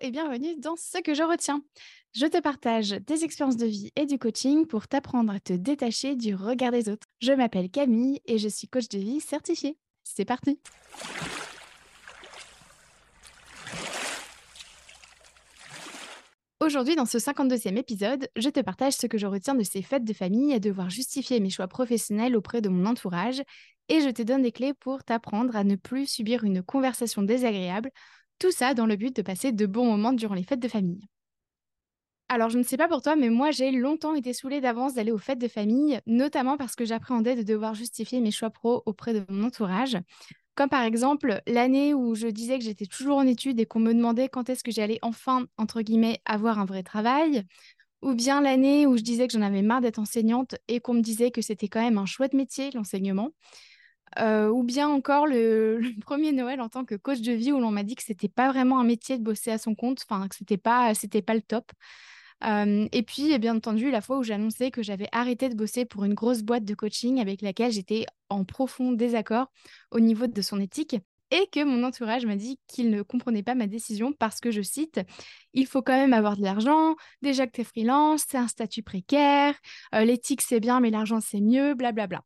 [0.00, 1.62] et bienvenue dans Ce que je retiens.
[2.14, 6.16] Je te partage des expériences de vie et du coaching pour t'apprendre à te détacher
[6.16, 7.06] du regard des autres.
[7.20, 9.76] Je m'appelle Camille et je suis coach de vie certifiée.
[10.02, 10.58] C'est parti
[16.62, 20.04] Aujourd'hui, dans ce 52e épisode, je te partage ce que je retiens de ces fêtes
[20.04, 23.42] de famille à devoir justifier mes choix professionnels auprès de mon entourage
[23.88, 27.90] et je te donne des clés pour t'apprendre à ne plus subir une conversation désagréable
[28.40, 31.06] tout ça dans le but de passer de bons moments durant les fêtes de famille.
[32.28, 35.10] Alors, je ne sais pas pour toi, mais moi, j'ai longtemps été saoulée d'avance d'aller
[35.10, 39.12] aux fêtes de famille, notamment parce que j'appréhendais de devoir justifier mes choix pro auprès
[39.12, 39.98] de mon entourage.
[40.56, 43.94] Comme par exemple l'année où je disais que j'étais toujours en études et qu'on me
[43.94, 47.44] demandait quand est-ce que j'allais enfin, entre guillemets, avoir un vrai travail.
[48.02, 51.02] Ou bien l'année où je disais que j'en avais marre d'être enseignante et qu'on me
[51.02, 53.30] disait que c'était quand même un chouette métier, l'enseignement.
[54.18, 57.82] Ou bien encore le, premier Noël en tant que coach de vie où l'on m'a
[57.82, 60.56] dit que c'était pas vraiment un métier de bosser à son compte, enfin que c'était
[60.56, 60.92] pas
[61.26, 61.70] pas le top.
[62.92, 66.14] Et puis, bien entendu, la fois où j'annonçais que j'avais arrêté de bosser pour une
[66.14, 69.50] grosse boîte de coaching avec laquelle j'étais en profond désaccord
[69.90, 70.96] au niveau de son éthique
[71.30, 74.62] et que mon entourage m'a dit qu'il ne comprenait pas ma décision parce que, je
[74.62, 75.00] cite,
[75.54, 78.82] il faut quand même avoir de l'argent, déjà que tu es freelance, c'est un statut
[78.82, 79.54] précaire,
[79.94, 82.24] euh, l'éthique c'est bien mais l'argent c'est mieux, blablabla.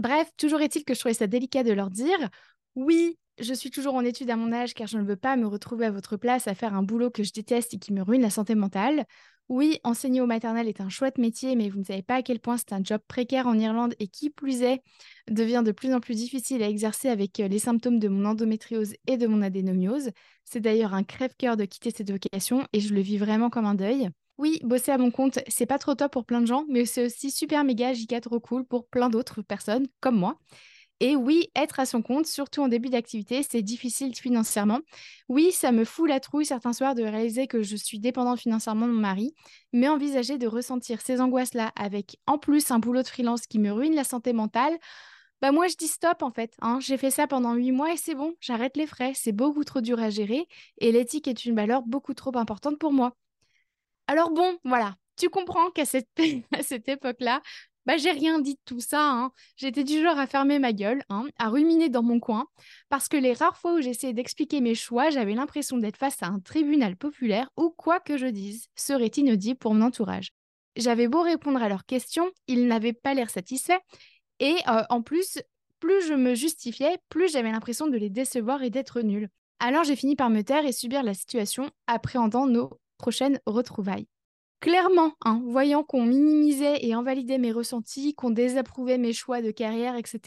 [0.00, 2.30] Bref, toujours est-il que je trouvais ça délicat de leur dire
[2.74, 5.46] oui, je suis toujours en études à mon âge car je ne veux pas me
[5.46, 8.22] retrouver à votre place à faire un boulot que je déteste et qui me ruine
[8.22, 9.04] la santé mentale.
[9.50, 12.40] Oui, enseigner au maternel est un chouette métier, mais vous ne savez pas à quel
[12.40, 14.80] point c'est un job précaire en Irlande et qui plus est
[15.28, 18.94] devient de plus en plus difficile à exercer avec euh, les symptômes de mon endométriose
[19.06, 20.12] et de mon adénomiose.
[20.44, 23.74] C'est d'ailleurs un crève-cœur de quitter cette vocation et je le vis vraiment comme un
[23.74, 24.08] deuil.
[24.40, 27.04] Oui, bosser à mon compte, c'est pas trop top pour plein de gens, mais c'est
[27.04, 30.38] aussi super méga giga trop cool pour plein d'autres personnes comme moi.
[31.00, 34.80] Et oui, être à son compte, surtout en début d'activité, c'est difficile financièrement.
[35.28, 38.86] Oui, ça me fout la trouille certains soirs de réaliser que je suis dépendante financièrement
[38.88, 39.34] de mon mari,
[39.74, 43.70] mais envisager de ressentir ces angoisses-là avec en plus un boulot de freelance qui me
[43.70, 44.78] ruine la santé mentale,
[45.42, 46.54] bah moi je dis stop en fait.
[46.62, 46.80] Hein.
[46.80, 49.12] J'ai fait ça pendant huit mois et c'est bon, j'arrête les frais.
[49.14, 52.92] C'est beaucoup trop dur à gérer et l'éthique est une valeur beaucoup trop importante pour
[52.92, 53.14] moi.
[54.10, 56.08] Alors bon, voilà, tu comprends qu'à cette,
[56.88, 57.42] époque-là,
[57.86, 59.08] bah, j'ai rien dit de tout ça.
[59.08, 59.30] Hein.
[59.54, 62.48] J'étais du genre à fermer ma gueule, hein, à ruminer dans mon coin,
[62.88, 66.26] parce que les rares fois où j'essayais d'expliquer mes choix, j'avais l'impression d'être face à
[66.26, 70.32] un tribunal populaire où quoi que je dise serait inaudible pour mon entourage.
[70.74, 73.78] J'avais beau répondre à leurs questions, ils n'avaient pas l'air satisfaits,
[74.40, 75.40] et euh, en plus,
[75.78, 79.28] plus je me justifiais, plus j'avais l'impression de les décevoir et d'être nulle.
[79.60, 84.06] Alors j'ai fini par me taire et subir la situation, appréhendant nos prochaine retrouvaille.
[84.60, 89.96] Clairement, hein, voyant qu'on minimisait et invalidait mes ressentis, qu'on désapprouvait mes choix de carrière,
[89.96, 90.20] etc.,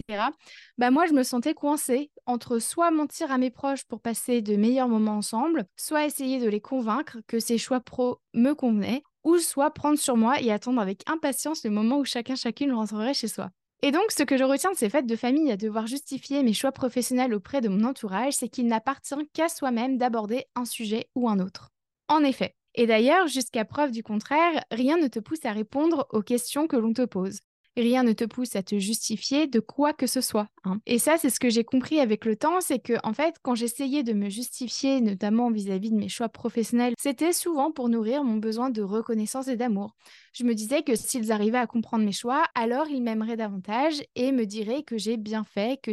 [0.79, 4.55] bah moi je me sentais coincée entre soit mentir à mes proches pour passer de
[4.55, 9.37] meilleurs moments ensemble, soit essayer de les convaincre que ces choix pro me convenaient, ou
[9.37, 13.27] soit prendre sur moi et attendre avec impatience le moment où chacun chacune rentrerait chez
[13.27, 13.51] soi.
[13.83, 16.53] Et donc, ce que je retiens de ces fêtes de famille à devoir justifier mes
[16.53, 21.29] choix professionnels auprès de mon entourage, c'est qu'il n'appartient qu'à soi-même d'aborder un sujet ou
[21.29, 21.69] un autre.
[22.07, 26.21] En effet, et d'ailleurs, jusqu'à preuve du contraire, rien ne te pousse à répondre aux
[26.21, 27.39] questions que l'on te pose.
[27.75, 30.47] Rien ne te pousse à te justifier de quoi que ce soit.
[30.63, 30.79] Hein.
[30.85, 33.55] Et ça, c'est ce que j'ai compris avec le temps, c'est que en fait, quand
[33.55, 38.37] j'essayais de me justifier, notamment vis-à-vis de mes choix professionnels, c'était souvent pour nourrir mon
[38.37, 39.95] besoin de reconnaissance et d'amour.
[40.33, 44.31] Je me disais que s'ils arrivaient à comprendre mes choix, alors ils m'aimeraient davantage et
[44.31, 45.91] me diraient que j'ai bien fait, que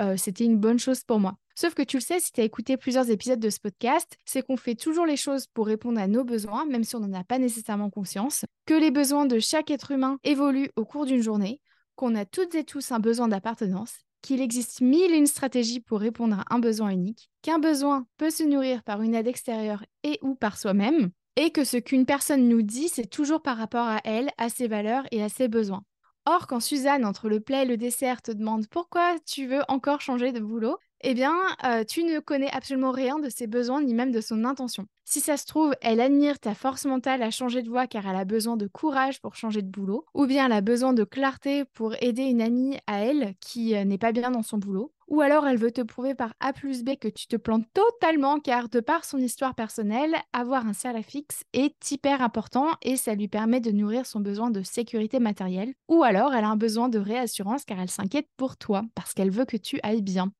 [0.00, 1.36] euh, c'était une bonne chose pour moi.
[1.54, 4.40] Sauf que tu le sais, si tu as écouté plusieurs épisodes de ce podcast, c'est
[4.46, 7.22] qu'on fait toujours les choses pour répondre à nos besoins, même si on n'en a
[7.22, 11.60] pas nécessairement conscience, que les besoins de chaque être humain évoluent au cours d'une journée,
[11.94, 13.92] qu'on a toutes et tous un besoin d'appartenance,
[14.22, 18.30] qu'il existe mille et une stratégies pour répondre à un besoin unique, qu'un besoin peut
[18.30, 22.48] se nourrir par une aide extérieure et ou par soi-même, et que ce qu'une personne
[22.48, 25.84] nous dit, c'est toujours par rapport à elle, à ses valeurs et à ses besoins.
[26.24, 30.00] Or, quand Suzanne, entre le plat et le dessert, te demande pourquoi tu veux encore
[30.00, 33.94] changer de boulot, eh bien, euh, tu ne connais absolument rien de ses besoins ni
[33.94, 34.86] même de son intention.
[35.04, 38.16] Si ça se trouve, elle admire ta force mentale à changer de voie car elle
[38.16, 41.64] a besoin de courage pour changer de boulot, ou bien elle a besoin de clarté
[41.64, 45.20] pour aider une amie à elle qui euh, n'est pas bien dans son boulot, ou
[45.20, 48.68] alors elle veut te prouver par A plus B que tu te plantes totalement car
[48.68, 53.28] de par son histoire personnelle, avoir un salaire fixe est hyper important et ça lui
[53.28, 56.98] permet de nourrir son besoin de sécurité matérielle, ou alors elle a un besoin de
[56.98, 60.32] réassurance car elle s'inquiète pour toi parce qu'elle veut que tu ailles bien.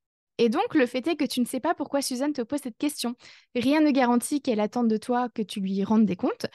[0.43, 2.77] Et donc, le fait est que tu ne sais pas pourquoi Suzanne te pose cette
[2.77, 3.15] question.
[3.55, 6.47] Rien ne garantit qu'elle attende de toi que tu lui rendes des comptes.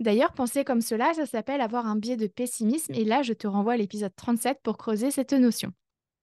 [0.00, 3.46] D'ailleurs, penser comme cela, ça s'appelle avoir un biais de pessimisme, et là, je te
[3.46, 5.70] renvoie à l'épisode 37 pour creuser cette notion.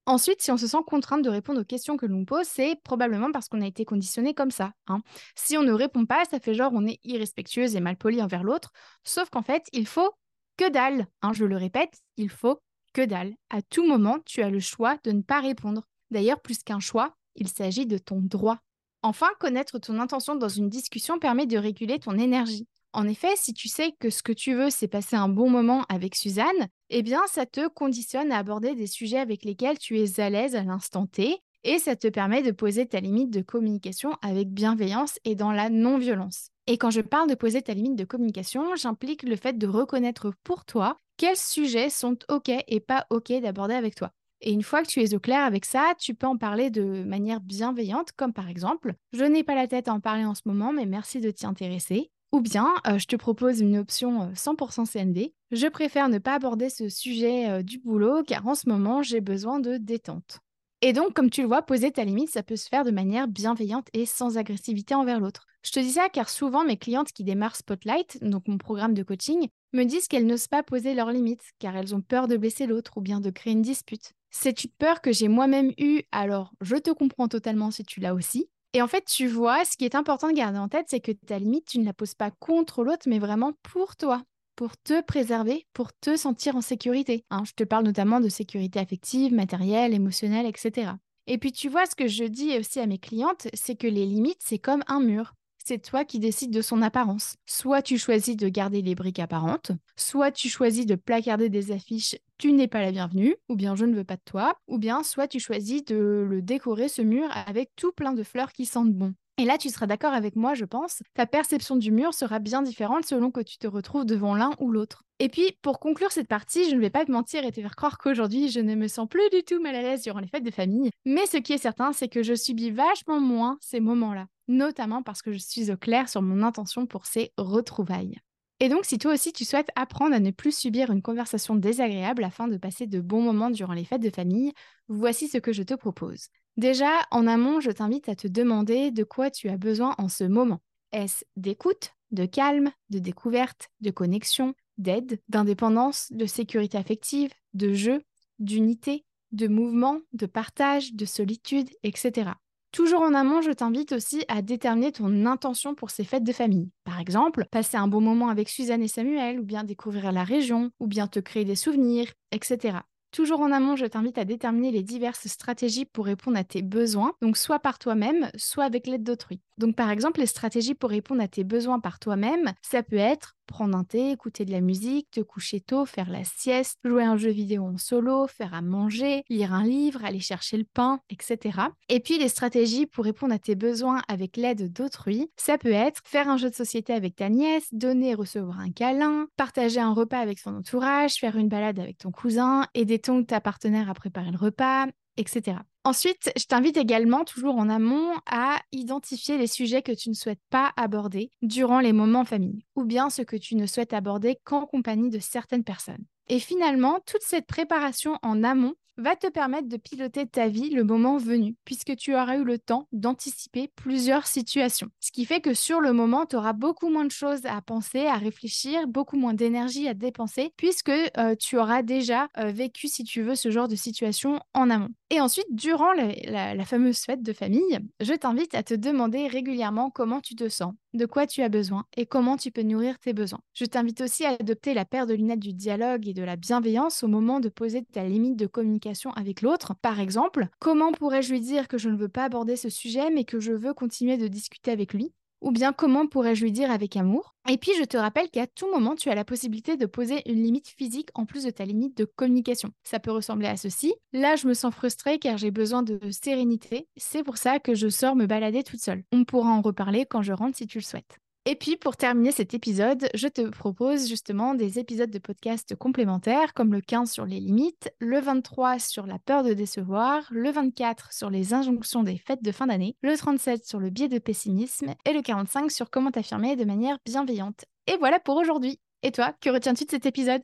[0.05, 3.31] Ensuite, si on se sent contrainte de répondre aux questions que l'on pose, c'est probablement
[3.31, 4.73] parce qu'on a été conditionné comme ça.
[4.87, 5.01] Hein.
[5.33, 8.73] Si on ne répond pas, ça fait genre on est irrespectueuse et malpoli envers l'autre.
[9.05, 10.11] Sauf qu'en fait, il faut
[10.57, 11.07] que dalle.
[11.21, 12.59] Hein, je le répète, il faut
[12.91, 13.33] que dalle.
[13.49, 15.87] À tout moment, tu as le choix de ne pas répondre.
[16.13, 18.59] D'ailleurs, plus qu'un choix, il s'agit de ton droit.
[19.01, 22.67] Enfin, connaître ton intention dans une discussion permet de réguler ton énergie.
[22.93, 25.83] En effet, si tu sais que ce que tu veux, c'est passer un bon moment
[25.89, 30.19] avec Suzanne, eh bien, ça te conditionne à aborder des sujets avec lesquels tu es
[30.19, 34.15] à l'aise à l'instant T, et ça te permet de poser ta limite de communication
[34.21, 36.49] avec bienveillance et dans la non-violence.
[36.67, 40.31] Et quand je parle de poser ta limite de communication, j'implique le fait de reconnaître
[40.43, 44.11] pour toi quels sujets sont OK et pas OK d'aborder avec toi.
[44.45, 46.83] Et une fois que tu es au clair avec ça, tu peux en parler de
[47.05, 50.41] manière bienveillante, comme par exemple, je n'ai pas la tête à en parler en ce
[50.45, 52.11] moment, mais merci de t'y intéresser.
[52.33, 55.33] Ou bien, euh, je te propose une option 100% euh, CND.
[55.51, 59.21] Je préfère ne pas aborder ce sujet euh, du boulot car en ce moment, j'ai
[59.21, 60.39] besoin de détente.
[60.81, 63.29] Et donc, comme tu le vois, poser ta limite, ça peut se faire de manière
[63.29, 65.45] bienveillante et sans agressivité envers l'autre.
[65.63, 69.03] Je te dis ça car souvent mes clientes qui démarrent Spotlight, donc mon programme de
[69.03, 72.65] coaching, me disent qu'elles n'osent pas poser leurs limites car elles ont peur de blesser
[72.65, 74.11] l'autre ou bien de créer une dispute.
[74.35, 78.15] C'est une peur que j'ai moi-même eue, alors je te comprends totalement si tu l'as
[78.15, 78.49] aussi.
[78.73, 81.11] Et en fait, tu vois, ce qui est important de garder en tête, c'est que
[81.11, 84.23] ta limite, tu ne la poses pas contre l'autre, mais vraiment pour toi,
[84.55, 87.23] pour te préserver, pour te sentir en sécurité.
[87.29, 87.43] Hein.
[87.45, 90.93] je te parle notamment de sécurité affective, matérielle, émotionnelle, etc.
[91.27, 94.07] Et puis tu vois, ce que je dis aussi à mes clientes, c'est que les
[94.07, 97.35] limites, c'est comme un mur c'est toi qui décides de son apparence.
[97.45, 102.17] Soit tu choisis de garder les briques apparentes, soit tu choisis de placarder des affiches
[102.43, 105.01] tu n'es pas la bienvenue, ou bien je ne veux pas de toi, ou bien
[105.01, 108.91] soit tu choisis de le décorer ce mur avec tout plein de fleurs qui sentent
[108.91, 109.13] bon.
[109.37, 111.03] Et là, tu seras d'accord avec moi, je pense.
[111.13, 114.73] Ta perception du mur sera bien différente selon que tu te retrouves devant l'un ou
[114.73, 115.03] l'autre.
[115.19, 117.77] Et puis, pour conclure cette partie, je ne vais pas te mentir et te faire
[117.77, 120.43] croire qu'aujourd'hui, je ne me sens plus du tout mal à l'aise durant les fêtes
[120.43, 120.91] de famille.
[121.05, 125.21] Mais ce qui est certain, c'est que je subis vachement moins ces moments-là, notamment parce
[125.21, 128.19] que je suis au clair sur mon intention pour ces retrouvailles.
[128.63, 132.23] Et donc, si toi aussi tu souhaites apprendre à ne plus subir une conversation désagréable
[132.23, 134.53] afin de passer de bons moments durant les fêtes de famille,
[134.87, 136.27] voici ce que je te propose.
[136.55, 140.23] Déjà, en amont, je t'invite à te demander de quoi tu as besoin en ce
[140.23, 140.61] moment.
[140.93, 148.01] Est-ce d'écoute, de calme, de découverte, de connexion, d'aide, d'indépendance, de sécurité affective, de jeu,
[148.39, 152.31] d'unité, de mouvement, de partage, de solitude, etc.
[152.73, 156.71] Toujours en amont, je t'invite aussi à déterminer ton intention pour ces fêtes de famille.
[156.85, 160.71] Par exemple, passer un bon moment avec Suzanne et Samuel, ou bien découvrir la région,
[160.79, 162.79] ou bien te créer des souvenirs, etc.
[163.11, 167.13] Toujours en amont, je t'invite à déterminer les diverses stratégies pour répondre à tes besoins,
[167.21, 169.39] donc soit par toi-même, soit avec l'aide d'autrui.
[169.59, 173.35] Donc par exemple, les stratégies pour répondre à tes besoins par toi-même, ça peut être
[173.45, 177.17] prendre un thé, écouter de la musique, te coucher tôt, faire la sieste, jouer un
[177.17, 181.59] jeu vidéo en solo, faire à manger, lire un livre, aller chercher le pain, etc.
[181.89, 186.01] Et puis les stratégies pour répondre à tes besoins avec l'aide d'autrui, ça peut être
[186.05, 189.93] faire un jeu de société avec ta nièce, donner et recevoir un câlin, partager un
[189.93, 193.93] repas avec son entourage, faire une balade avec ton cousin, aider ton ta partenaire à
[193.93, 194.87] préparer le repas,
[195.17, 195.57] etc.
[195.83, 200.41] Ensuite, je t'invite également, toujours en amont, à identifier les sujets que tu ne souhaites
[200.49, 204.37] pas aborder durant les moments en famille, ou bien ce que tu ne souhaites aborder
[204.43, 206.05] qu'en compagnie de certaines personnes.
[206.29, 210.83] Et finalement, toute cette préparation en amont va te permettre de piloter ta vie le
[210.83, 214.89] moment venu, puisque tu auras eu le temps d'anticiper plusieurs situations.
[214.99, 218.05] Ce qui fait que sur le moment, tu auras beaucoup moins de choses à penser,
[218.05, 223.03] à réfléchir, beaucoup moins d'énergie à dépenser, puisque euh, tu auras déjà euh, vécu, si
[223.03, 224.89] tu veux, ce genre de situation en amont.
[225.09, 230.21] Et ensuite, durant la fameuse fête de famille, je t'invite à te demander régulièrement comment
[230.21, 233.39] tu te sens, de quoi tu as besoin et comment tu peux nourrir tes besoins.
[233.53, 237.03] Je t'invite aussi à adopter la paire de lunettes du dialogue et de la bienveillance
[237.03, 239.75] au moment de poser ta limite de communication avec l'autre.
[239.81, 243.23] Par exemple, comment pourrais-je lui dire que je ne veux pas aborder ce sujet mais
[243.25, 245.13] que je veux continuer de discuter avec lui?
[245.43, 247.35] Ou bien comment pourrais-je lui dire avec amour?
[247.49, 250.41] Et puis je te rappelle qu'à tout moment, tu as la possibilité de poser une
[250.41, 252.71] limite physique en plus de ta limite de communication.
[252.83, 253.93] Ça peut ressembler à ceci.
[254.13, 256.87] Là, je me sens frustrée car j'ai besoin de sérénité.
[256.95, 259.03] C'est pour ça que je sors me balader toute seule.
[259.11, 261.19] On pourra en reparler quand je rentre si tu le souhaites.
[261.45, 266.53] Et puis pour terminer cet épisode, je te propose justement des épisodes de podcast complémentaires
[266.53, 271.11] comme le 15 sur les limites, le 23 sur la peur de décevoir, le 24
[271.11, 274.93] sur les injonctions des fêtes de fin d'année, le 37 sur le biais de pessimisme
[275.03, 277.65] et le 45 sur comment t'affirmer de manière bienveillante.
[277.87, 278.79] Et voilà pour aujourd'hui.
[279.01, 280.43] Et toi, que retiens-tu de cet épisode?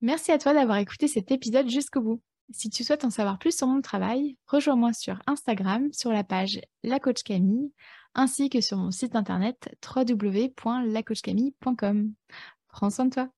[0.00, 2.20] Merci à toi d'avoir écouté cet épisode jusqu'au bout.
[2.52, 6.60] Si tu souhaites en savoir plus sur mon travail, rejoins-moi sur Instagram sur la page
[6.82, 7.72] La Camille
[8.14, 12.12] ainsi que sur mon site internet www.lacoachcamille.com.
[12.68, 13.30] Prends soin de toi.